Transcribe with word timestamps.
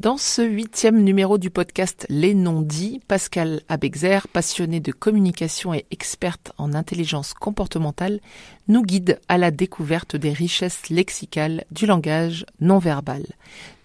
Dans 0.00 0.16
ce 0.16 0.40
huitième 0.40 1.02
numéro 1.02 1.36
du 1.36 1.50
podcast 1.50 2.06
Les 2.08 2.32
Non-Dits, 2.32 3.02
Pascal 3.08 3.60
Abexer, 3.68 4.20
passionné 4.32 4.80
de 4.80 4.90
communication 4.90 5.74
et 5.74 5.84
experte 5.90 6.50
en 6.56 6.72
intelligence 6.72 7.34
comportementale, 7.34 8.20
nous 8.68 8.82
guide 8.82 9.20
à 9.28 9.36
la 9.36 9.50
découverte 9.50 10.16
des 10.16 10.32
richesses 10.32 10.88
lexicales 10.88 11.64
du 11.70 11.84
langage 11.84 12.46
non 12.58 12.78
verbal. 12.78 13.26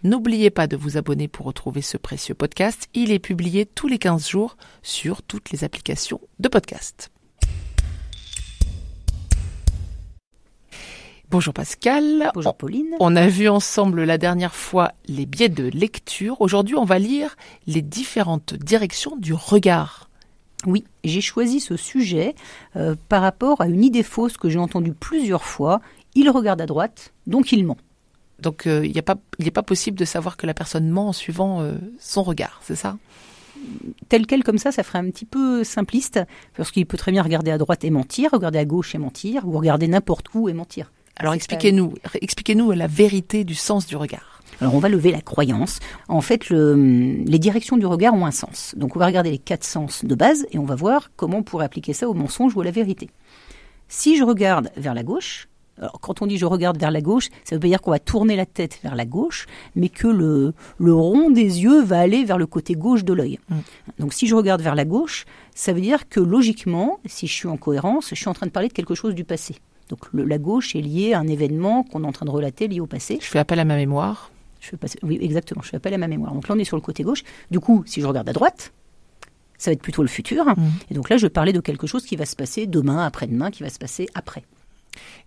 N'oubliez 0.03 0.49
pas 0.49 0.65
de 0.65 0.77
vous 0.77 0.95
abonner 0.95 1.27
pour 1.27 1.45
retrouver 1.45 1.81
ce 1.81 1.97
précieux 1.97 2.35
podcast. 2.35 2.87
Il 2.93 3.11
est 3.11 3.19
publié 3.19 3.65
tous 3.65 3.89
les 3.89 3.99
15 3.99 4.29
jours 4.29 4.55
sur 4.83 5.21
toutes 5.21 5.51
les 5.51 5.65
applications 5.65 6.21
de 6.39 6.47
podcast. 6.47 7.11
Bonjour 11.29 11.53
Pascal. 11.53 12.31
Bonjour 12.33 12.55
Pauline. 12.55 12.95
On 13.01 13.17
a 13.17 13.27
vu 13.27 13.49
ensemble 13.49 14.05
la 14.05 14.17
dernière 14.17 14.55
fois 14.55 14.93
les 15.09 15.25
biais 15.25 15.49
de 15.49 15.65
lecture. 15.65 16.39
Aujourd'hui, 16.39 16.75
on 16.75 16.85
va 16.85 16.99
lire 16.99 17.35
les 17.65 17.81
différentes 17.81 18.53
directions 18.53 19.17
du 19.17 19.33
regard. 19.33 20.09
Oui, 20.65 20.85
j'ai 21.03 21.19
choisi 21.19 21.59
ce 21.59 21.75
sujet 21.75 22.33
euh, 22.77 22.95
par 23.09 23.21
rapport 23.21 23.59
à 23.59 23.67
une 23.67 23.83
idée 23.83 24.03
fausse 24.03 24.37
que 24.37 24.47
j'ai 24.47 24.57
entendue 24.57 24.93
plusieurs 24.93 25.43
fois. 25.43 25.81
Il 26.15 26.29
regarde 26.29 26.61
à 26.61 26.65
droite, 26.65 27.11
donc 27.27 27.51
il 27.51 27.65
ment. 27.65 27.77
Donc 28.39 28.65
euh, 28.65 28.85
il 28.85 28.93
n'est 28.93 29.01
pas, 29.01 29.17
pas 29.53 29.63
possible 29.63 29.99
de 29.99 30.05
savoir 30.05 30.37
que 30.37 30.47
la 30.47 30.53
personne 30.53 30.89
ment 30.89 31.09
en 31.09 31.13
suivant 31.13 31.59
euh, 31.59 31.73
son 31.99 32.23
regard, 32.23 32.61
c'est 32.63 32.75
ça? 32.77 32.97
Tel 34.07 34.27
quel 34.27 34.45
comme 34.45 34.59
ça, 34.59 34.71
ça 34.71 34.81
ferait 34.81 34.99
un 34.99 35.09
petit 35.09 35.25
peu 35.25 35.65
simpliste, 35.65 36.21
parce 36.55 36.71
qu'il 36.71 36.85
peut 36.85 36.97
très 36.97 37.11
bien 37.11 37.21
regarder 37.21 37.51
à 37.51 37.57
droite 37.57 37.83
et 37.83 37.89
mentir, 37.89 38.29
regarder 38.31 38.59
à 38.59 38.65
gauche 38.65 38.95
et 38.95 38.97
mentir, 38.97 39.45
ou 39.45 39.51
regarder 39.51 39.89
n'importe 39.89 40.27
où 40.33 40.47
et 40.47 40.53
mentir. 40.53 40.89
Alors 41.17 41.33
expliquez-nous, 41.33 41.95
expliquez-nous 42.21 42.71
la 42.71 42.87
vérité 42.87 43.43
du 43.43 43.55
sens 43.55 43.87
du 43.87 43.95
regard. 43.95 44.41
Alors 44.61 44.73
on 44.75 44.79
va 44.79 44.89
lever 44.89 45.11
la 45.11 45.21
croyance. 45.21 45.79
En 46.07 46.21
fait, 46.21 46.49
les 46.49 47.39
directions 47.39 47.77
du 47.77 47.85
regard 47.85 48.13
ont 48.13 48.25
un 48.25 48.31
sens. 48.31 48.73
Donc 48.77 48.95
on 48.95 48.99
va 48.99 49.05
regarder 49.07 49.31
les 49.31 49.37
quatre 49.37 49.63
sens 49.63 50.05
de 50.05 50.15
base 50.15 50.45
et 50.51 50.57
on 50.57 50.65
va 50.65 50.75
voir 50.75 51.11
comment 51.15 51.39
on 51.39 51.43
pourrait 51.43 51.65
appliquer 51.65 51.93
ça 51.93 52.07
au 52.07 52.13
mensonge 52.13 52.55
ou 52.55 52.61
à 52.61 52.63
la 52.63 52.71
vérité. 52.71 53.09
Si 53.87 54.17
je 54.17 54.23
regarde 54.23 54.69
vers 54.75 54.93
la 54.93 55.03
gauche, 55.03 55.47
alors 55.79 55.99
quand 56.01 56.21
on 56.21 56.27
dit 56.27 56.37
je 56.37 56.45
regarde 56.45 56.79
vers 56.79 56.91
la 56.91 57.01
gauche, 57.01 57.29
ça 57.43 57.55
veut 57.55 57.59
pas 57.59 57.67
dire 57.67 57.81
qu'on 57.81 57.91
va 57.91 57.99
tourner 57.99 58.35
la 58.35 58.45
tête 58.45 58.79
vers 58.83 58.95
la 58.95 59.05
gauche, 59.05 59.45
mais 59.75 59.89
que 59.89 60.07
le, 60.07 60.53
le 60.79 60.93
rond 60.93 61.29
des 61.29 61.61
yeux 61.61 61.83
va 61.83 61.99
aller 61.99 62.25
vers 62.25 62.37
le 62.37 62.47
côté 62.47 62.73
gauche 62.73 63.03
de 63.03 63.13
l'œil. 63.13 63.39
Mm. 63.49 63.55
Donc 63.99 64.13
si 64.13 64.27
je 64.27 64.35
regarde 64.35 64.61
vers 64.61 64.75
la 64.75 64.85
gauche, 64.85 65.25
ça 65.53 65.73
veut 65.73 65.81
dire 65.81 66.09
que 66.09 66.19
logiquement, 66.19 66.99
si 67.05 67.27
je 67.27 67.33
suis 67.33 67.47
en 67.47 67.57
cohérence, 67.57 68.09
je 68.09 68.15
suis 68.15 68.27
en 68.27 68.33
train 68.33 68.47
de 68.47 68.51
parler 68.51 68.69
de 68.69 68.73
quelque 68.73 68.95
chose 68.95 69.13
du 69.13 69.23
passé. 69.23 69.55
Donc 69.89 69.99
la 70.13 70.37
gauche 70.37 70.75
est 70.75 70.81
liée 70.81 71.13
à 71.13 71.19
un 71.19 71.27
événement 71.27 71.83
qu'on 71.83 72.03
est 72.03 72.07
en 72.07 72.11
train 72.11 72.25
de 72.25 72.31
relater 72.31 72.67
lié 72.67 72.79
au 72.79 72.87
passé. 72.87 73.19
Je 73.21 73.27
fais 73.27 73.39
appel 73.39 73.59
à 73.59 73.65
ma 73.65 73.75
mémoire. 73.75 74.31
Je 74.59 74.69
fais 74.69 74.77
oui, 75.03 75.19
exactement, 75.21 75.61
je 75.61 75.69
fais 75.69 75.77
appel 75.77 75.93
à 75.93 75.97
ma 75.97 76.07
mémoire. 76.07 76.33
Donc 76.33 76.47
là, 76.47 76.55
on 76.55 76.59
est 76.59 76.65
sur 76.65 76.77
le 76.77 76.81
côté 76.81 77.03
gauche. 77.03 77.23
Du 77.51 77.59
coup, 77.59 77.83
si 77.85 78.01
je 78.01 78.07
regarde 78.07 78.27
à 78.27 78.33
droite, 78.33 78.73
ça 79.57 79.71
va 79.71 79.73
être 79.73 79.81
plutôt 79.81 80.01
le 80.01 80.07
futur. 80.07 80.45
Mmh. 80.45 80.65
Et 80.91 80.93
donc 80.93 81.09
là, 81.09 81.17
je 81.17 81.27
parlais 81.27 81.53
de 81.53 81.59
quelque 81.59 81.87
chose 81.87 82.05
qui 82.05 82.15
va 82.15 82.25
se 82.25 82.35
passer 82.35 82.67
demain, 82.67 83.05
après-demain, 83.05 83.51
qui 83.51 83.63
va 83.63 83.69
se 83.69 83.79
passer 83.79 84.07
après. 84.13 84.43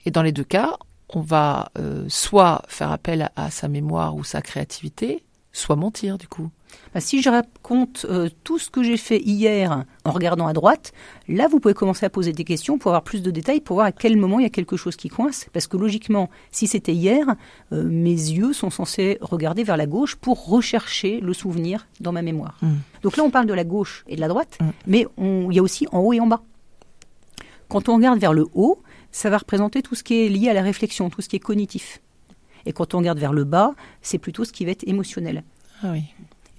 Et 0.04 0.10
dans 0.10 0.22
les 0.22 0.32
deux 0.32 0.44
cas, 0.44 0.76
on 1.08 1.20
va 1.20 1.70
euh, 1.78 2.04
soit 2.08 2.62
faire 2.68 2.90
appel 2.90 3.30
à 3.36 3.50
sa 3.50 3.68
mémoire 3.68 4.14
ou 4.14 4.24
sa 4.24 4.42
créativité, 4.42 5.24
soit 5.52 5.76
mentir 5.76 6.18
du 6.18 6.28
coup. 6.28 6.50
Bah, 6.94 7.00
si 7.00 7.22
je 7.22 7.30
raconte 7.30 8.06
euh, 8.08 8.28
tout 8.44 8.58
ce 8.58 8.70
que 8.70 8.82
j'ai 8.82 8.96
fait 8.96 9.20
hier 9.20 9.84
en 10.04 10.10
regardant 10.10 10.46
à 10.46 10.52
droite, 10.52 10.92
là 11.28 11.46
vous 11.48 11.60
pouvez 11.60 11.74
commencer 11.74 12.04
à 12.06 12.10
poser 12.10 12.32
des 12.32 12.44
questions 12.44 12.78
pour 12.78 12.90
avoir 12.90 13.02
plus 13.02 13.22
de 13.22 13.30
détails, 13.30 13.60
pour 13.60 13.74
voir 13.74 13.86
à 13.86 13.92
quel 13.92 14.16
moment 14.16 14.40
il 14.40 14.42
y 14.42 14.46
a 14.46 14.50
quelque 14.50 14.76
chose 14.76 14.96
qui 14.96 15.08
coince. 15.08 15.46
Parce 15.52 15.66
que 15.66 15.76
logiquement, 15.76 16.30
si 16.50 16.66
c'était 16.66 16.94
hier, 16.94 17.26
euh, 17.72 17.84
mes 17.84 18.10
yeux 18.10 18.52
sont 18.52 18.70
censés 18.70 19.18
regarder 19.20 19.62
vers 19.62 19.76
la 19.76 19.86
gauche 19.86 20.16
pour 20.16 20.46
rechercher 20.46 21.20
le 21.20 21.32
souvenir 21.32 21.86
dans 22.00 22.12
ma 22.12 22.22
mémoire. 22.22 22.56
Hmm. 22.62 22.76
Donc 23.02 23.16
là 23.16 23.24
on 23.24 23.30
parle 23.30 23.46
de 23.46 23.54
la 23.54 23.64
gauche 23.64 24.04
et 24.08 24.16
de 24.16 24.20
la 24.20 24.28
droite, 24.28 24.58
hmm. 24.60 24.70
mais 24.86 25.06
il 25.18 25.52
y 25.52 25.58
a 25.58 25.62
aussi 25.62 25.86
en 25.92 26.00
haut 26.00 26.12
et 26.12 26.20
en 26.20 26.26
bas. 26.26 26.42
Quand 27.68 27.88
on 27.88 27.96
regarde 27.96 28.18
vers 28.18 28.32
le 28.32 28.46
haut, 28.54 28.82
ça 29.12 29.30
va 29.30 29.38
représenter 29.38 29.82
tout 29.82 29.94
ce 29.94 30.02
qui 30.02 30.26
est 30.26 30.28
lié 30.28 30.48
à 30.48 30.54
la 30.54 30.62
réflexion, 30.62 31.08
tout 31.08 31.22
ce 31.22 31.28
qui 31.28 31.36
est 31.36 31.40
cognitif. 31.40 32.00
Et 32.66 32.72
quand 32.72 32.94
on 32.94 32.98
regarde 32.98 33.18
vers 33.18 33.32
le 33.32 33.44
bas, 33.44 33.74
c'est 34.02 34.18
plutôt 34.18 34.44
ce 34.44 34.52
qui 34.52 34.64
va 34.64 34.72
être 34.72 34.86
émotionnel. 34.86 35.44
Ah 35.82 35.92
oui. 35.92 36.02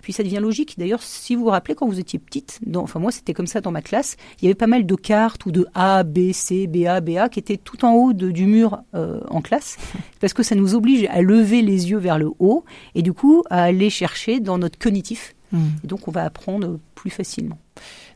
Et 0.01 0.05
puis 0.05 0.13
ça 0.13 0.23
devient 0.23 0.39
logique. 0.41 0.79
D'ailleurs, 0.79 1.03
si 1.03 1.35
vous 1.35 1.43
vous 1.43 1.51
rappelez, 1.51 1.75
quand 1.75 1.85
vous 1.85 1.99
étiez 1.99 2.17
petite, 2.17 2.59
enfin 2.75 2.99
moi 2.99 3.11
c'était 3.11 3.35
comme 3.35 3.45
ça 3.45 3.61
dans 3.61 3.69
ma 3.69 3.83
classe, 3.83 4.17
il 4.41 4.45
y 4.45 4.47
avait 4.47 4.55
pas 4.55 4.65
mal 4.65 4.87
de 4.87 4.95
cartes 4.95 5.45
ou 5.45 5.51
de 5.51 5.67
A, 5.75 6.01
B, 6.01 6.31
C, 6.31 6.65
BA, 6.65 7.01
BA 7.01 7.29
qui 7.29 7.37
étaient 7.37 7.57
tout 7.57 7.85
en 7.85 7.93
haut 7.93 8.11
du 8.11 8.47
mur 8.47 8.81
euh, 8.95 9.19
en 9.29 9.41
classe, 9.41 9.77
parce 10.19 10.33
que 10.33 10.41
ça 10.41 10.55
nous 10.55 10.73
oblige 10.73 11.05
à 11.11 11.21
lever 11.21 11.61
les 11.61 11.91
yeux 11.91 11.99
vers 11.99 12.17
le 12.17 12.31
haut 12.39 12.65
et 12.95 13.03
du 13.03 13.13
coup 13.13 13.43
à 13.51 13.61
aller 13.61 13.91
chercher 13.91 14.39
dans 14.39 14.57
notre 14.57 14.79
cognitif. 14.79 15.35
Hmm. 15.51 15.67
Et 15.83 15.87
donc 15.87 16.07
on 16.07 16.11
va 16.11 16.23
apprendre 16.23 16.79
plus 16.95 17.11
facilement. 17.11 17.59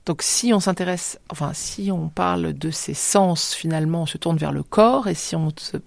Donc 0.07 0.23
si 0.23 0.51
on 0.51 0.59
s'intéresse, 0.59 1.19
enfin 1.29 1.51
si 1.53 1.91
on 1.91 2.09
parle 2.09 2.53
de 2.53 2.71
ces 2.71 2.95
sens, 2.95 3.53
finalement 3.53 4.03
on 4.03 4.05
se 4.07 4.17
tourne 4.17 4.37
vers 4.37 4.51
le 4.51 4.63
corps 4.63 5.07
et 5.07 5.13
si 5.13 5.35
on 5.35 5.51
se 5.55 5.77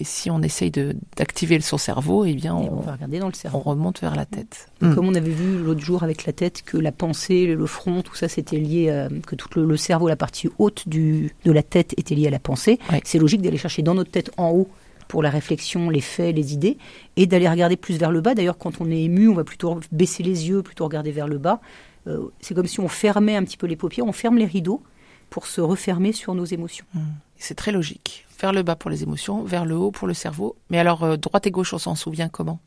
et 0.00 0.04
si 0.04 0.28
on 0.30 0.42
essaye 0.42 0.72
d'activer 1.16 1.60
son 1.60 1.78
cerveau, 1.78 2.24
eh 2.24 2.34
bien, 2.34 2.54
on, 2.54 2.80
va 2.80 2.92
regarder 2.92 3.20
dans 3.20 3.28
le 3.28 3.32
cerveau. 3.32 3.62
On 3.64 3.70
remonte 3.70 4.00
vers 4.00 4.16
la 4.16 4.26
tête. 4.26 4.68
Comme 4.80 5.06
on 5.08 5.14
avait 5.14 5.30
vu 5.30 5.62
l'autre 5.62 5.80
jour 5.80 6.02
avec 6.02 6.26
la 6.26 6.32
tête, 6.32 6.62
que 6.62 6.76
la 6.76 6.90
pensée, 6.90 7.46
le 7.46 7.66
front, 7.66 8.02
tout 8.02 8.14
ça, 8.14 8.28
c'était 8.28 8.58
lié, 8.58 8.90
à, 8.90 9.08
que 9.26 9.36
tout 9.36 9.48
le, 9.60 9.76
cerveau, 9.76 10.08
la 10.08 10.16
partie 10.16 10.48
haute 10.58 10.88
du, 10.88 11.32
de 11.44 11.52
la 11.52 11.62
tête 11.62 11.94
était 11.96 12.14
liée 12.14 12.26
à 12.26 12.30
la 12.30 12.40
pensée. 12.40 12.78
C'est 13.04 13.18
logique 13.18 13.40
d'aller 13.40 13.56
chercher 13.56 13.82
dans 13.82 13.94
notre 13.94 14.10
tête 14.10 14.32
en 14.36 14.50
haut 14.50 14.68
pour 15.06 15.22
la 15.22 15.30
réflexion, 15.30 15.90
les 15.90 16.00
faits, 16.00 16.34
les 16.34 16.54
idées, 16.54 16.76
et 17.16 17.26
d'aller 17.26 17.48
regarder 17.48 17.76
plus 17.76 17.98
vers 17.98 18.10
le 18.10 18.20
bas. 18.20 18.34
D'ailleurs, 18.34 18.58
quand 18.58 18.80
on 18.80 18.90
est 18.90 19.02
ému, 19.02 19.28
on 19.28 19.34
va 19.34 19.44
plutôt 19.44 19.78
baisser 19.92 20.22
les 20.22 20.48
yeux, 20.48 20.62
plutôt 20.62 20.84
regarder 20.84 21.12
vers 21.12 21.28
le 21.28 21.38
bas. 21.38 21.60
Euh, 22.06 22.28
c'est 22.40 22.54
comme 22.54 22.66
si 22.66 22.80
on 22.80 22.88
fermait 22.88 23.36
un 23.36 23.44
petit 23.44 23.56
peu 23.56 23.66
les 23.66 23.76
paupières, 23.76 24.06
on 24.06 24.12
ferme 24.12 24.38
les 24.38 24.44
rideaux 24.44 24.82
pour 25.30 25.46
se 25.46 25.60
refermer 25.60 26.12
sur 26.12 26.34
nos 26.34 26.44
émotions. 26.44 26.84
Hmm. 26.94 27.00
C'est 27.44 27.54
très 27.54 27.72
logique. 27.72 28.24
Vers 28.40 28.54
le 28.54 28.62
bas 28.62 28.74
pour 28.74 28.88
les 28.88 29.02
émotions, 29.02 29.44
vers 29.44 29.66
le 29.66 29.76
haut 29.76 29.90
pour 29.90 30.08
le 30.08 30.14
cerveau. 30.14 30.56
Mais 30.70 30.78
alors, 30.78 31.04
euh, 31.04 31.16
droite 31.18 31.46
et 31.46 31.50
gauche, 31.50 31.74
on 31.74 31.78
s'en 31.78 31.94
souvient 31.94 32.30
comment? 32.30 32.58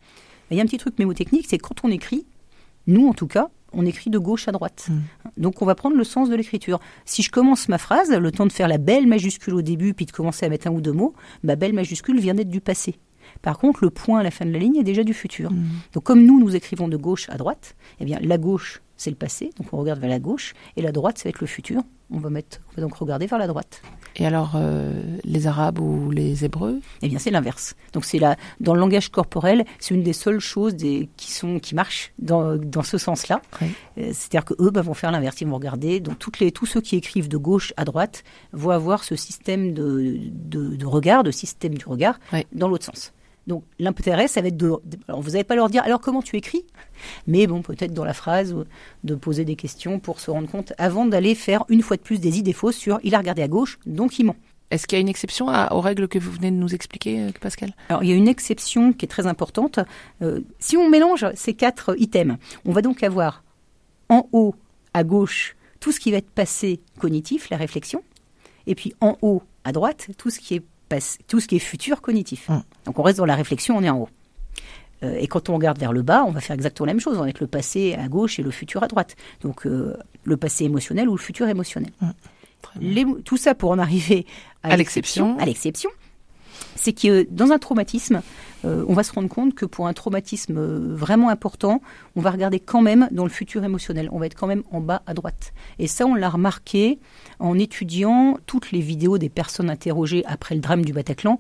Il 0.52 0.58
y 0.58 0.60
a 0.60 0.64
un 0.64 0.68
petit 0.68 0.78
truc 0.78 1.00
mémotechnique, 1.00 1.48
c'est 1.50 1.58
quand 1.58 1.84
on 1.84 1.90
écrit, 1.90 2.28
nous 2.86 3.08
en 3.08 3.14
tout 3.14 3.26
cas, 3.26 3.50
on 3.74 3.88
écrit 3.88 4.12
de 4.12 4.20
gauche 4.20 4.48
à 4.48 4.52
droite. 4.52 4.86
Hmm. 4.88 5.00
Donc 5.36 5.64
on 5.64 5.66
va 5.66 5.74
prendre 5.74 5.98
le 5.98 6.04
sens 6.04 6.30
de 6.30 6.36
l'écriture. 6.36 6.80
Si 7.06 7.24
je 7.24 7.32
commence 7.32 7.70
ma 7.70 7.80
phrase, 7.80 8.12
le 8.12 8.32
temps 8.32 8.46
de 8.46 8.52
faire 8.52 8.68
la 8.68 8.78
belle 8.78 9.08
majuscule 9.08 9.56
au 9.56 9.64
début, 9.64 9.96
puis 9.96 10.06
de 10.06 10.12
commencer 10.12 10.46
à 10.46 10.50
mettre 10.50 10.68
un 10.68 10.72
ou 10.72 10.80
deux 10.80 10.94
mots, 10.94 11.16
ma 11.42 11.56
belle 11.56 11.74
majuscule 11.74 12.20
vient 12.20 12.36
d'être 12.36 12.52
du 12.52 12.62
passé. 12.62 13.00
Par 13.42 13.58
contre, 13.58 13.84
le 13.84 13.90
point 13.90 14.20
à 14.20 14.24
la 14.24 14.30
fin 14.30 14.46
de 14.46 14.52
la 14.52 14.60
ligne 14.60 14.76
est 14.76 14.84
déjà 14.84 15.04
du 15.04 15.16
futur. 15.16 15.52
Hmm. 15.52 15.66
Donc 15.94 16.04
comme 16.04 16.24
nous, 16.24 16.40
nous 16.40 16.56
écrivons 16.56 16.88
de 16.88 16.98
gauche 16.98 17.30
à 17.30 17.38
droite, 17.38 17.76
eh 18.00 18.06
bien 18.06 18.20
la 18.22 18.38
gauche, 18.38 18.84
c'est 18.96 19.10
le 19.10 19.16
passé, 19.16 19.50
donc 19.58 19.74
on 19.74 19.78
regarde 19.78 20.00
vers 20.00 20.10
la 20.10 20.20
gauche, 20.20 20.54
et 20.76 20.84
la 20.84 20.92
droite, 20.92 21.18
ça 21.18 21.24
va 21.24 21.30
être 21.32 21.42
le 21.42 21.48
futur. 21.48 21.82
On 22.10 22.20
va, 22.20 22.30
mettre, 22.30 22.60
on 22.70 22.76
va 22.76 22.82
donc 22.84 22.94
regarder 22.96 23.26
vers 23.26 23.40
la 23.40 23.48
droite. 23.48 23.82
Et 24.20 24.26
alors, 24.26 24.54
euh, 24.56 24.92
les 25.24 25.46
Arabes 25.46 25.80
ou 25.80 26.10
les 26.10 26.44
Hébreux? 26.44 26.82
Eh 27.04 27.08
bien, 27.08 27.20
c'est 27.20 27.30
l'inverse. 27.30 27.76
Donc, 27.94 28.04
c'est 28.04 28.18
là, 28.18 28.36
dans 28.60 28.74
le 28.74 28.80
langage 28.80 29.10
corporel, 29.10 29.64
c'est 29.80 29.94
une 29.94 30.02
des 30.02 30.14
seules 30.14 30.40
choses 30.40 30.76
des, 30.76 31.08
qui 31.18 31.32
sont 31.32 31.60
qui 31.60 31.76
marchent 31.76 32.14
dans, 32.18 32.58
dans 32.58 32.82
ce 32.82 32.98
sens-là. 32.98 33.42
Euh, 33.62 33.68
c'est-à-dire 33.98 34.44
que 34.44 34.56
eux 34.60 34.72
bah, 34.72 34.82
vont 34.82 34.96
faire 34.96 35.12
l'inverse. 35.12 35.40
Ils 35.42 35.48
vont 35.48 35.56
regarder. 35.56 36.00
Donc, 36.00 36.18
toutes 36.18 36.40
les, 36.40 36.52
tous 36.52 36.66
ceux 36.66 36.82
qui 36.82 36.96
écrivent 36.96 37.30
de 37.30 37.38
gauche 37.38 37.74
à 37.78 37.86
droite 37.86 38.24
vont 38.54 38.72
avoir 38.72 39.04
ce 39.04 39.16
système 39.16 39.74
de, 39.74 40.18
de, 40.32 40.86
regard, 40.86 41.24
de 41.24 41.32
système 41.32 41.76
du 41.76 41.86
regard, 41.86 42.20
dans 42.54 42.68
l'autre 42.68 42.86
sens. 42.86 43.14
Donc 43.48 43.64
l'intérêt, 43.80 44.28
ça 44.28 44.42
va 44.42 44.50
être 44.50 44.58
de... 44.58 44.74
Alors 45.08 45.22
vous 45.22 45.32
n'allez 45.32 45.44
pas 45.44 45.56
leur 45.56 45.70
dire, 45.70 45.82
alors 45.84 46.02
comment 46.02 46.22
tu 46.22 46.36
écris? 46.36 46.66
Mais 47.26 47.48
bon, 47.48 47.62
peut-être 47.62 47.94
dans 47.94 48.06
la 48.06 48.14
phrase, 48.14 48.56
de 49.04 49.16
poser 49.16 49.46
des 49.46 49.56
questions 49.56 50.00
pour 50.00 50.20
se 50.20 50.30
rendre 50.30 50.50
compte, 50.50 50.74
avant 50.78 51.06
d'aller 51.06 51.34
faire 51.34 51.64
une 51.70 51.82
fois 51.82 51.98
de 51.98 52.02
plus 52.02 52.20
des 52.20 52.38
idées 52.38 52.54
fausses 52.54 52.76
sur, 52.76 53.00
il 53.04 53.16
a 53.16 53.18
regardé 53.18 53.42
à 53.42 53.48
gauche, 53.48 53.80
donc 53.86 54.20
il 54.20 54.26
ment. 54.26 54.36
Est-ce 54.70 54.86
qu'il 54.86 54.98
y 54.98 55.00
a 55.00 55.02
une 55.02 55.08
exception 55.08 55.48
aux 55.72 55.80
règles 55.80 56.10
que 56.10 56.20
vous 56.20 56.30
venez 56.30 56.52
de 56.52 56.58
nous 56.58 56.76
expliquer, 56.76 57.22
euh, 57.22 57.32
Pascal? 57.40 57.74
Alors, 57.88 58.04
il 58.04 58.10
y 58.10 58.12
a 58.12 58.16
une 58.16 58.28
exception 58.28 58.92
qui 58.92 59.06
est 59.06 59.08
très 59.08 59.26
importante. 59.26 59.80
Euh, 60.22 60.42
si 60.60 60.76
on 60.76 60.90
mélange 60.90 61.26
ces 61.36 61.54
quatre 61.54 61.96
items, 61.98 62.38
on 62.66 62.74
va 62.74 62.82
donc 62.82 63.02
avoir 63.02 63.44
en 64.10 64.28
haut, 64.34 64.56
à 64.94 65.06
gauche, 65.06 65.56
tout 65.80 65.94
ce 65.94 66.02
qui 66.02 66.12
va 66.12 66.18
être 66.18 66.30
passé 66.30 66.82
cognitif, 67.00 67.50
la 67.50 67.56
réflexion, 67.56 68.04
et 68.66 68.76
puis 68.76 68.94
en 69.00 69.16
haut, 69.22 69.42
à 69.64 69.72
droite, 69.72 70.10
tout 70.18 70.30
ce 70.30 70.40
qui 70.40 70.56
est 70.56 70.64
tout 71.28 71.40
ce 71.40 71.48
qui 71.48 71.56
est 71.56 71.60
futur 71.60 72.02
cognitif. 72.02 72.50
Hum. 72.50 72.64
Donc 72.86 73.00
on 73.00 73.04
reste 73.04 73.18
dans 73.18 73.26
la 73.26 73.36
réflexion, 73.36 73.78
on 73.78 73.84
est 73.84 73.90
en 73.90 74.00
haut. 74.00 74.10
Euh, 75.04 75.18
et 75.20 75.28
quand 75.28 75.50
on 75.50 75.56
regarde 75.56 75.78
vers 75.78 75.94
le 75.94 76.02
bas, 76.02 76.24
on 76.26 76.32
va 76.32 76.42
faire 76.42 76.56
exactement 76.56 76.88
la 76.88 76.94
même 76.94 77.00
chose. 77.00 77.18
On 77.18 77.22
va 77.22 77.26
mettre 77.26 77.44
le 77.44 77.48
passé 77.48 77.94
à 77.94 78.08
gauche 78.08 78.40
et 78.40 78.44
le 78.44 78.52
futur 78.52 78.84
à 78.84 78.88
droite. 78.88 79.16
Donc 79.42 79.66
euh, 79.66 79.96
le 80.24 80.38
passé 80.38 80.66
émotionnel 80.66 81.10
ou 81.10 81.16
le 81.16 81.22
futur 81.22 81.48
émotionnel. 81.48 81.92
Hum. 82.02 83.22
tout 83.24 83.38
ça 83.38 83.54
pour 83.54 83.72
en 83.72 83.80
arriver 83.80 84.26
à, 84.64 84.76
l'exception. 84.76 85.38
À 85.40 85.46
l'exception, 85.46 85.90
c'est 86.76 86.94
que 86.94 87.28
dans 87.30 87.52
un 87.52 87.60
traumatisme, 87.60 88.22
euh, 88.66 88.84
on 88.88 88.94
va 88.94 89.04
se 89.04 89.14
rendre 89.14 89.30
compte 89.30 89.54
que 89.54 89.66
pour 89.66 89.88
un 89.88 89.94
traumatisme 89.94 90.60
vraiment 90.94 91.30
important, 91.30 91.82
on 92.16 92.22
va 92.22 92.32
regarder 92.32 92.60
quand 92.60 92.82
même 92.82 93.08
dans 93.12 93.24
le 93.24 93.30
futur 93.30 93.64
émotionnel. 93.64 94.10
On 94.12 94.20
va 94.20 94.26
être 94.26 94.36
quand 94.36 94.48
même 94.48 94.64
en 94.72 94.82
bas 94.82 95.02
à 95.06 95.14
droite. 95.14 95.54
Et 95.80 95.88
ça, 95.88 96.06
on 96.06 96.16
l'a 96.16 96.30
remarqué 96.30 97.00
en 97.40 97.58
étudiant 97.58 98.38
toutes 98.46 98.72
les 98.72 98.82
vidéos 98.82 99.18
des 99.18 99.30
personnes 99.30 99.70
interrogées 99.70 100.24
après 100.26 100.56
le 100.56 100.62
drame 100.62 100.84
du 100.84 100.94
Bataclan. 100.94 101.40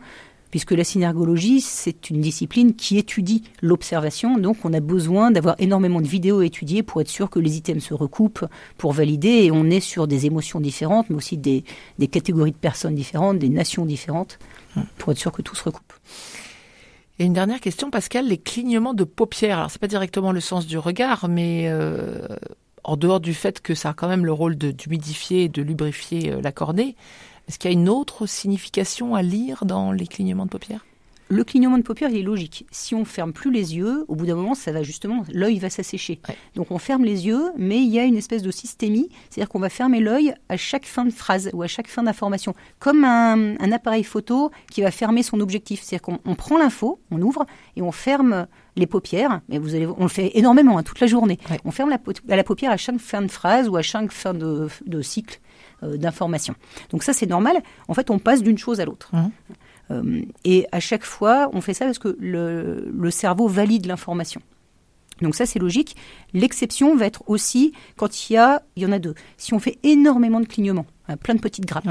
puisque 0.51 0.71
la 0.71 0.83
synergologie, 0.83 1.61
c'est 1.61 2.09
une 2.09 2.21
discipline 2.21 2.73
qui 2.73 2.97
étudie 2.97 3.43
l'observation. 3.61 4.37
Donc, 4.37 4.57
on 4.63 4.73
a 4.73 4.79
besoin 4.79 5.29
d'avoir 5.29 5.55
énormément 5.59 6.01
de 6.01 6.07
vidéos 6.07 6.41
étudiées 6.41 6.83
pour 6.83 7.01
être 7.01 7.09
sûr 7.09 7.29
que 7.29 7.39
les 7.39 7.57
items 7.57 7.83
se 7.83 7.93
recoupent, 7.93 8.45
pour 8.77 8.93
valider. 8.93 9.43
Et 9.43 9.51
on 9.51 9.65
est 9.65 9.81
sur 9.81 10.07
des 10.07 10.25
émotions 10.25 10.59
différentes, 10.59 11.09
mais 11.09 11.17
aussi 11.17 11.37
des, 11.37 11.63
des 11.99 12.07
catégories 12.07 12.51
de 12.51 12.57
personnes 12.57 12.95
différentes, 12.95 13.39
des 13.39 13.49
nations 13.49 13.85
différentes, 13.85 14.39
pour 14.97 15.11
être 15.11 15.17
sûr 15.17 15.31
que 15.31 15.41
tout 15.41 15.55
se 15.55 15.63
recoupe. 15.63 15.93
Et 17.19 17.25
une 17.25 17.33
dernière 17.33 17.61
question, 17.61 17.89
Pascal, 17.89 18.27
les 18.27 18.37
clignements 18.37 18.93
de 18.93 19.03
paupières. 19.03 19.57
Alors, 19.57 19.71
c'est 19.71 19.81
pas 19.81 19.87
directement 19.87 20.31
le 20.31 20.39
sens 20.39 20.67
du 20.67 20.77
regard, 20.77 21.27
mais 21.27 21.63
euh, 21.67 22.27
en 22.83 22.95
dehors 22.95 23.19
du 23.19 23.33
fait 23.33 23.59
que 23.59 23.73
ça 23.73 23.89
a 23.89 23.93
quand 23.93 24.07
même 24.07 24.25
le 24.25 24.33
rôle 24.33 24.55
d'humidifier 24.55 25.45
et 25.45 25.49
de 25.49 25.63
lubrifier 25.63 26.31
euh, 26.31 26.41
la 26.41 26.51
cornée, 26.51 26.95
est-ce 27.47 27.57
qu'il 27.57 27.71
y 27.71 27.73
a 27.73 27.77
une 27.77 27.89
autre 27.89 28.27
signification 28.27 29.15
à 29.15 29.23
lire 29.23 29.65
dans 29.65 29.91
les 29.91 30.05
clignements 30.05 30.45
de 30.45 30.51
paupières? 30.51 30.85
Le 31.29 31.43
clignement 31.43 31.77
de 31.77 31.83
paupières, 31.83 32.09
il 32.09 32.17
est 32.17 32.23
logique. 32.23 32.65
Si 32.71 32.95
on 32.95 33.03
ferme 33.05 33.33
plus 33.33 33.51
les 33.51 33.75
yeux, 33.75 34.05
au 34.07 34.15
bout 34.15 34.25
d'un 34.25 34.35
moment, 34.35 34.55
ça 34.55 34.71
va 34.71 34.83
justement, 34.83 35.23
l'œil 35.31 35.59
va 35.59 35.69
s'assécher. 35.69 36.19
Donc 36.55 36.71
on 36.71 36.77
ferme 36.77 37.03
les 37.03 37.27
yeux, 37.27 37.51
mais 37.57 37.77
il 37.77 37.89
y 37.89 37.99
a 37.99 38.03
une 38.03 38.15
espèce 38.15 38.41
de 38.41 38.51
systémie, 38.51 39.09
c'est-à-dire 39.29 39.49
qu'on 39.49 39.59
va 39.59 39.69
fermer 39.69 39.99
l'œil 39.99 40.33
à 40.49 40.57
chaque 40.57 40.85
fin 40.85 41.05
de 41.05 41.11
phrase 41.11 41.49
ou 41.53 41.63
à 41.63 41.67
chaque 41.67 41.87
fin 41.87 42.03
d'information, 42.03 42.53
comme 42.79 43.03
un, 43.03 43.55
appareil 43.71 44.03
photo 44.03 44.51
qui 44.71 44.81
va 44.81 44.91
fermer 44.91 45.23
son 45.23 45.39
objectif. 45.41 45.81
C'est-à-dire 45.83 46.17
qu'on 46.23 46.35
prend 46.35 46.57
l'info, 46.57 46.99
on 47.11 47.21
ouvre 47.21 47.45
et 47.75 47.81
on 47.81 47.91
ferme 47.91 48.47
les 48.77 48.87
paupières. 48.87 49.41
Mais 49.49 49.57
vous 49.57 49.75
allez, 49.75 49.85
on 49.85 50.03
le 50.03 50.07
fait 50.07 50.31
énormément, 50.37 50.77
hein, 50.77 50.83
toute 50.83 50.99
la 50.99 51.07
journée. 51.07 51.37
On 51.65 51.71
ferme 51.71 51.89
la, 51.89 51.99
la, 52.27 52.43
paupière 52.43 52.71
à 52.71 52.77
chaque 52.77 52.99
fin 52.99 53.21
de 53.21 53.27
phrase 53.27 53.67
ou 53.67 53.75
à 53.75 53.81
chaque 53.81 54.11
fin 54.11 54.33
de, 54.33 54.69
cycle 55.01 55.39
euh, 55.83 55.97
d'information. 55.97 56.55
Donc 56.89 57.03
ça, 57.03 57.11
c'est 57.11 57.25
normal. 57.25 57.61
En 57.87 57.93
fait, 57.93 58.09
on 58.09 58.19
passe 58.19 58.41
d'une 58.41 58.57
chose 58.57 58.79
à 58.79 58.85
l'autre. 58.85 59.09
Mmh. 59.13 59.27
Euh, 59.91 60.21
et 60.43 60.67
à 60.71 60.79
chaque 60.79 61.03
fois, 61.03 61.49
on 61.53 61.61
fait 61.61 61.73
ça 61.73 61.85
parce 61.85 61.99
que 61.99 62.15
le, 62.19 63.09
cerveau 63.11 63.47
valide 63.47 63.85
l'information. 63.85 64.41
Donc 65.21 65.35
ça, 65.35 65.45
c'est 65.45 65.59
logique. 65.59 65.95
L'exception 66.33 66.95
va 66.95 67.05
être 67.05 67.23
aussi 67.27 67.73
quand 67.95 68.29
il 68.29 68.33
y 68.33 68.37
a, 68.37 68.61
il 68.75 68.83
y 68.83 68.85
en 68.85 68.91
a 68.91 68.99
deux. 68.99 69.15
Si 69.37 69.53
on 69.53 69.59
fait 69.59 69.79
énormément 69.83 70.39
de 70.39 70.45
clignements, 70.45 70.85
hein, 71.07 71.17
plein 71.17 71.33
de 71.33 71.39
petites 71.39 71.65
grappes. 71.65 71.87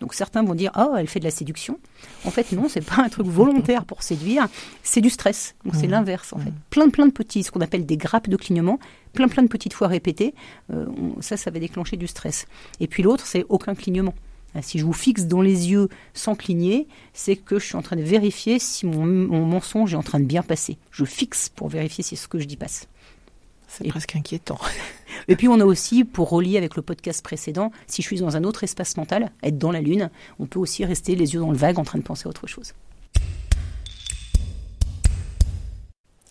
Donc 0.00 0.14
certains 0.14 0.44
vont 0.44 0.54
dire 0.54 0.70
oh 0.76 0.94
elle 0.96 1.08
fait 1.08 1.18
de 1.18 1.24
la 1.24 1.30
séduction. 1.30 1.78
En 2.24 2.30
fait 2.30 2.52
non, 2.52 2.68
c'est 2.68 2.84
pas 2.84 3.02
un 3.02 3.08
truc 3.08 3.26
volontaire 3.26 3.84
pour 3.84 4.02
séduire, 4.02 4.46
c'est 4.82 5.00
du 5.00 5.10
stress. 5.10 5.56
Donc 5.64 5.74
c'est 5.74 5.88
mmh. 5.88 5.90
l'inverse 5.90 6.32
en 6.32 6.38
fait. 6.38 6.50
Mmh. 6.50 6.60
Plein 6.70 6.88
plein 6.88 7.06
de 7.06 7.12
petits, 7.12 7.42
ce 7.42 7.50
qu'on 7.50 7.60
appelle 7.60 7.84
des 7.84 7.96
grappes 7.96 8.28
de 8.28 8.36
clignement, 8.36 8.78
plein 9.12 9.28
plein 9.28 9.42
de 9.42 9.48
petites 9.48 9.72
fois 9.72 9.88
répétées. 9.88 10.34
Euh, 10.72 10.86
ça 11.20 11.36
ça 11.36 11.50
va 11.50 11.58
déclencher 11.58 11.96
du 11.96 12.06
stress. 12.06 12.46
Et 12.78 12.86
puis 12.86 13.02
l'autre 13.02 13.26
c'est 13.26 13.44
aucun 13.48 13.74
clignement. 13.74 14.14
Euh, 14.58 14.62
si 14.62 14.78
je 14.78 14.84
vous 14.84 14.92
fixe 14.92 15.24
dans 15.24 15.40
les 15.40 15.70
yeux 15.70 15.88
sans 16.14 16.34
cligner, 16.34 16.86
c'est 17.12 17.36
que 17.36 17.58
je 17.58 17.66
suis 17.66 17.76
en 17.76 17.82
train 17.82 17.96
de 17.96 18.02
vérifier 18.02 18.58
si 18.58 18.86
mon, 18.86 19.06
mensonge 19.06 19.94
est 19.94 19.96
en 19.96 20.02
train 20.02 20.20
de 20.20 20.24
bien 20.24 20.42
passer. 20.42 20.78
Je 20.90 21.04
fixe 21.04 21.48
pour 21.48 21.68
vérifier 21.68 22.04
si 22.04 22.16
ce 22.16 22.28
que 22.28 22.38
je 22.38 22.44
dis 22.44 22.56
passe. 22.56 22.88
C'est 23.66 23.86
presque 23.88 24.16
inquiétant. 24.16 24.58
Et 25.28 25.36
puis 25.36 25.46
on 25.46 25.60
a 25.60 25.64
aussi, 25.64 26.04
pour 26.04 26.30
relier 26.30 26.56
avec 26.56 26.74
le 26.74 26.82
podcast 26.82 27.22
précédent, 27.22 27.70
si 27.86 28.00
je 28.00 28.06
suis 28.06 28.18
dans 28.18 28.36
un 28.36 28.44
autre 28.44 28.64
espace 28.64 28.96
mental, 28.96 29.30
être 29.42 29.58
dans 29.58 29.72
la 29.72 29.82
Lune, 29.82 30.10
on 30.38 30.46
peut 30.46 30.58
aussi 30.58 30.84
rester 30.86 31.14
les 31.14 31.34
yeux 31.34 31.40
dans 31.40 31.50
le 31.50 31.56
vague 31.56 31.78
en 31.78 31.84
train 31.84 31.98
de 31.98 32.04
penser 32.04 32.26
à 32.26 32.30
autre 32.30 32.46
chose. 32.46 32.72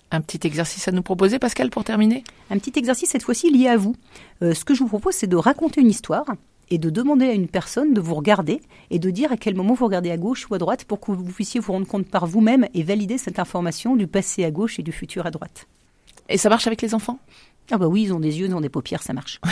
Un 0.09 0.21
petit 0.21 0.47
exercice 0.47 0.87
à 0.87 0.91
nous 0.91 1.03
proposer, 1.03 1.37
Pascal, 1.37 1.69
pour 1.69 1.83
terminer? 1.83 2.23
Un 2.49 2.57
petit 2.57 2.79
exercice 2.79 3.09
cette 3.09 3.23
fois-ci 3.23 3.51
lié 3.51 3.67
à 3.67 3.77
vous. 3.77 3.95
Euh, 4.41 4.53
ce 4.53 4.63
que 4.63 4.73
je 4.73 4.79
vous 4.79 4.87
propose, 4.87 5.13
c'est 5.13 5.27
de 5.27 5.35
raconter 5.35 5.81
une 5.81 5.89
histoire 5.89 6.25
et 6.69 6.77
de 6.77 6.89
demander 6.89 7.27
à 7.27 7.33
une 7.33 7.47
personne 7.47 7.93
de 7.93 8.01
vous 8.01 8.15
regarder 8.15 8.61
et 8.89 8.99
de 8.99 9.09
dire 9.09 9.31
à 9.31 9.37
quel 9.37 9.55
moment 9.55 9.73
vous 9.73 9.85
regardez 9.85 10.11
à 10.11 10.17
gauche 10.17 10.49
ou 10.49 10.55
à 10.55 10.57
droite 10.57 10.85
pour 10.85 10.99
que 10.99 11.11
vous 11.11 11.23
puissiez 11.23 11.59
vous 11.59 11.73
rendre 11.73 11.87
compte 11.87 12.07
par 12.07 12.25
vous-même 12.25 12.67
et 12.73 12.83
valider 12.83 13.17
cette 13.17 13.39
information 13.39 13.95
du 13.95 14.07
passé 14.07 14.43
à 14.43 14.51
gauche 14.51 14.79
et 14.79 14.83
du 14.83 14.91
futur 14.91 15.25
à 15.25 15.31
droite. 15.31 15.67
Et 16.29 16.37
ça 16.37 16.49
marche 16.49 16.67
avec 16.67 16.81
les 16.81 16.93
enfants? 16.93 17.19
Ah 17.71 17.77
bah 17.77 17.87
oui, 17.87 18.03
ils 18.03 18.13
ont 18.13 18.19
des 18.19 18.39
yeux, 18.39 18.47
ils 18.47 18.55
ont 18.55 18.61
des 18.61 18.69
paupières, 18.69 19.03
ça 19.03 19.13
marche. 19.13 19.39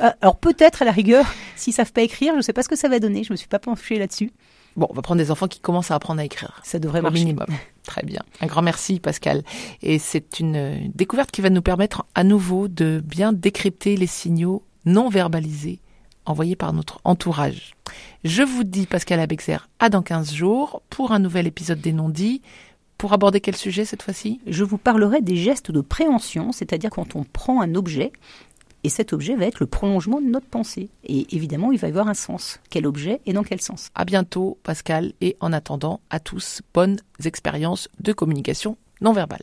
Euh, 0.00 0.10
alors 0.22 0.36
peut-être 0.38 0.82
à 0.82 0.84
la 0.84 0.90
rigueur, 0.90 1.24
s'ils 1.54 1.72
savent 1.72 1.92
pas 1.92 2.02
écrire, 2.02 2.32
je 2.32 2.38
ne 2.38 2.42
sais 2.42 2.52
pas 2.52 2.64
ce 2.64 2.68
que 2.68 2.74
ça 2.74 2.88
va 2.88 2.98
donner, 2.98 3.22
je 3.22 3.32
me 3.32 3.36
suis 3.36 3.46
pas 3.46 3.60
penchée 3.60 3.96
là-dessus. 3.96 4.32
Bon, 4.74 4.88
on 4.90 4.92
va 4.92 5.02
prendre 5.02 5.20
des 5.20 5.30
enfants 5.30 5.46
qui 5.46 5.60
commencent 5.60 5.92
à 5.92 5.94
apprendre 5.94 6.20
à 6.20 6.24
écrire. 6.24 6.60
Ça 6.64 6.80
devrait 6.80 7.00
marcher. 7.00 7.20
minimum. 7.20 7.46
Très 7.84 8.02
bien. 8.02 8.20
Un 8.40 8.46
grand 8.46 8.62
merci, 8.62 8.98
Pascal. 8.98 9.44
Et 9.82 10.00
c'est 10.00 10.40
une 10.40 10.90
découverte 10.96 11.30
qui 11.30 11.42
va 11.42 11.50
nous 11.50 11.62
permettre 11.62 12.06
à 12.16 12.24
nouveau 12.24 12.66
de 12.66 13.00
bien 13.04 13.32
décrypter 13.32 13.96
les 13.96 14.08
signaux 14.08 14.64
non 14.84 15.08
verbalisés 15.08 15.78
envoyé 16.26 16.56
par 16.56 16.72
notre 16.72 17.00
entourage. 17.04 17.74
Je 18.24 18.42
vous 18.42 18.64
dis, 18.64 18.86
Pascal 18.86 19.20
Abexer, 19.20 19.58
à 19.78 19.88
dans 19.88 20.02
15 20.02 20.32
jours 20.32 20.82
pour 20.90 21.12
un 21.12 21.18
nouvel 21.18 21.46
épisode 21.46 21.80
des 21.80 21.92
non-dits. 21.92 22.42
Pour 22.96 23.12
aborder 23.12 23.40
quel 23.40 23.56
sujet 23.56 23.84
cette 23.84 24.02
fois-ci? 24.02 24.40
Je 24.46 24.64
vous 24.64 24.78
parlerai 24.78 25.20
des 25.20 25.36
gestes 25.36 25.70
de 25.70 25.80
préhension, 25.80 26.52
c'est-à-dire 26.52 26.90
quand 26.90 27.16
on 27.16 27.24
prend 27.24 27.60
un 27.60 27.74
objet 27.74 28.12
et 28.84 28.90
cet 28.90 29.12
objet 29.12 29.34
va 29.34 29.46
être 29.46 29.60
le 29.60 29.66
prolongement 29.66 30.20
de 30.20 30.26
notre 30.26 30.46
pensée. 30.46 30.90
Et 31.04 31.34
évidemment, 31.34 31.72
il 31.72 31.78
va 31.78 31.88
y 31.88 31.90
avoir 31.90 32.08
un 32.08 32.14
sens. 32.14 32.60
Quel 32.70 32.86
objet 32.86 33.20
et 33.26 33.32
dans 33.32 33.42
quel 33.42 33.60
sens? 33.60 33.88
À 33.94 34.04
bientôt, 34.04 34.58
Pascal, 34.62 35.12
et 35.22 35.36
en 35.40 35.52
attendant, 35.52 36.00
à 36.10 36.20
tous, 36.20 36.60
bonnes 36.74 36.98
expériences 37.24 37.88
de 38.00 38.12
communication 38.12 38.76
non 39.00 39.12
verbale. 39.12 39.42